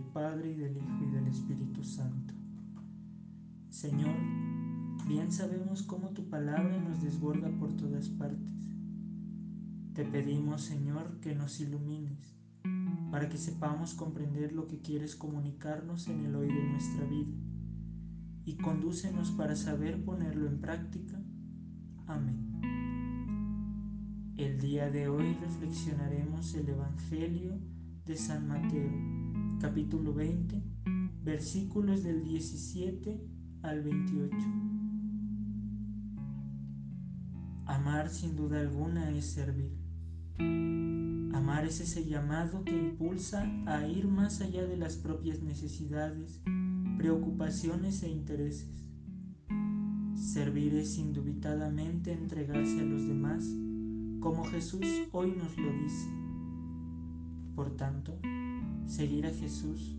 del 0.00 0.12
Padre 0.12 0.52
y 0.52 0.54
del 0.54 0.76
Hijo 0.78 1.04
y 1.04 1.14
del 1.14 1.26
Espíritu 1.26 1.84
Santo. 1.84 2.32
Señor, 3.68 4.16
bien 5.06 5.30
sabemos 5.30 5.82
cómo 5.82 6.10
tu 6.10 6.28
palabra 6.30 6.80
nos 6.80 7.02
desborda 7.02 7.50
por 7.58 7.76
todas 7.76 8.08
partes. 8.08 8.66
Te 9.92 10.04
pedimos, 10.04 10.62
Señor, 10.62 11.20
que 11.20 11.34
nos 11.34 11.60
ilumines 11.60 12.34
para 13.10 13.28
que 13.28 13.36
sepamos 13.36 13.92
comprender 13.92 14.52
lo 14.52 14.66
que 14.66 14.80
quieres 14.80 15.16
comunicarnos 15.16 16.08
en 16.08 16.24
el 16.24 16.34
hoy 16.34 16.48
de 16.48 16.64
nuestra 16.70 17.04
vida 17.04 17.36
y 18.46 18.56
condúcenos 18.56 19.30
para 19.32 19.54
saber 19.54 20.02
ponerlo 20.02 20.46
en 20.48 20.60
práctica. 20.60 21.20
Amén. 22.06 22.46
El 24.38 24.58
día 24.60 24.90
de 24.90 25.08
hoy 25.08 25.34
reflexionaremos 25.34 26.54
el 26.54 26.70
Evangelio 26.70 27.58
de 28.06 28.16
San 28.16 28.48
Mateo 28.48 29.19
capítulo 29.60 30.14
20, 30.14 30.62
versículos 31.22 32.02
del 32.02 32.24
17 32.24 33.20
al 33.62 33.82
28. 33.82 34.36
Amar 37.66 38.08
sin 38.08 38.36
duda 38.36 38.60
alguna 38.60 39.10
es 39.10 39.26
servir. 39.26 39.76
Amar 40.38 41.66
es 41.66 41.80
ese 41.80 42.06
llamado 42.06 42.64
que 42.64 42.74
impulsa 42.74 43.44
a 43.66 43.86
ir 43.86 44.08
más 44.08 44.40
allá 44.40 44.64
de 44.64 44.78
las 44.78 44.96
propias 44.96 45.42
necesidades, 45.42 46.40
preocupaciones 46.96 48.02
e 48.02 48.08
intereses. 48.08 48.88
Servir 50.14 50.74
es 50.74 50.96
indubitadamente 50.96 52.12
entregarse 52.12 52.80
a 52.80 52.84
los 52.84 53.06
demás, 53.06 53.44
como 54.20 54.42
Jesús 54.44 54.86
hoy 55.12 55.32
nos 55.32 55.54
lo 55.58 55.70
dice. 55.82 56.29
Por 57.60 57.76
tanto, 57.76 58.18
seguir 58.86 59.26
a 59.26 59.34
Jesús 59.34 59.94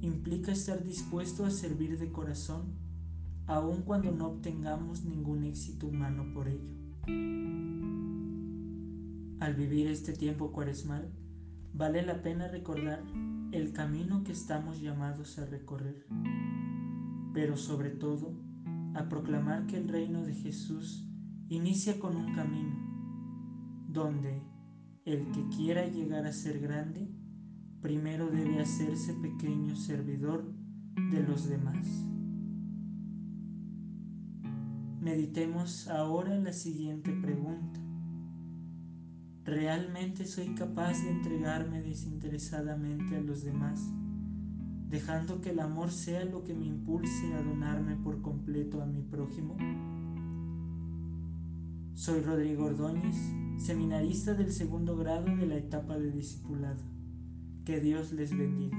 implica 0.00 0.52
estar 0.52 0.84
dispuesto 0.84 1.44
a 1.44 1.50
servir 1.50 1.98
de 1.98 2.12
corazón, 2.12 2.66
aun 3.48 3.82
cuando 3.82 4.12
no 4.12 4.28
obtengamos 4.28 5.02
ningún 5.02 5.42
éxito 5.42 5.88
humano 5.88 6.30
por 6.32 6.46
ello. 6.46 6.72
Al 9.40 9.56
vivir 9.56 9.88
este 9.88 10.12
tiempo 10.12 10.52
cuaresmal, 10.52 11.12
vale 11.72 12.06
la 12.06 12.22
pena 12.22 12.46
recordar 12.46 13.02
el 13.50 13.72
camino 13.72 14.22
que 14.22 14.30
estamos 14.30 14.80
llamados 14.80 15.40
a 15.40 15.46
recorrer, 15.46 16.06
pero 17.32 17.56
sobre 17.56 17.90
todo 17.90 18.38
a 18.94 19.08
proclamar 19.08 19.66
que 19.66 19.78
el 19.78 19.88
reino 19.88 20.22
de 20.22 20.34
Jesús 20.34 21.08
inicia 21.48 21.98
con 21.98 22.16
un 22.16 22.32
camino, 22.36 22.76
donde 23.88 24.53
el 25.04 25.30
que 25.32 25.46
quiera 25.54 25.86
llegar 25.86 26.24
a 26.26 26.32
ser 26.32 26.60
grande, 26.60 27.06
primero 27.82 28.30
debe 28.30 28.60
hacerse 28.60 29.12
pequeño 29.14 29.76
servidor 29.76 30.50
de 31.10 31.22
los 31.22 31.46
demás. 31.46 31.86
Meditemos 35.00 35.88
ahora 35.88 36.38
la 36.38 36.54
siguiente 36.54 37.12
pregunta. 37.12 37.80
¿Realmente 39.44 40.24
soy 40.24 40.54
capaz 40.54 41.02
de 41.02 41.10
entregarme 41.10 41.82
desinteresadamente 41.82 43.16
a 43.16 43.20
los 43.20 43.42
demás, 43.42 43.86
dejando 44.88 45.42
que 45.42 45.50
el 45.50 45.60
amor 45.60 45.90
sea 45.90 46.24
lo 46.24 46.44
que 46.44 46.54
me 46.54 46.64
impulse 46.64 47.34
a 47.34 47.42
donarme 47.42 47.96
por 47.96 48.22
completo 48.22 48.80
a 48.80 48.86
mi 48.86 49.02
prójimo? 49.02 49.58
Soy 52.04 52.20
Rodrigo 52.20 52.66
Ordóñez, 52.66 53.16
seminarista 53.56 54.34
del 54.34 54.52
segundo 54.52 54.94
grado 54.94 55.34
de 55.36 55.46
la 55.46 55.56
etapa 55.56 55.96
de 55.96 56.10
discipulado. 56.10 56.82
Que 57.64 57.80
Dios 57.80 58.12
les 58.12 58.36
bendiga. 58.36 58.76